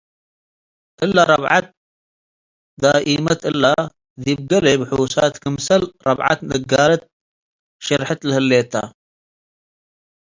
'”እለ 1.03 1.15
ረብዐት 1.29 1.65
ዳኢመት 2.81 3.39
እለ፣ 3.49 3.63
ዲብ 4.23 4.39
ገሌ 4.49 4.65
ብሑሳት 4.81 5.33
ክምሰል 5.43 5.83
“ረብዐት 6.05 6.39
ንጋረት” 6.49 7.01
ሽርሕት 7.85 8.19
ለህሌት 8.27 8.67
ተ። 8.71 8.75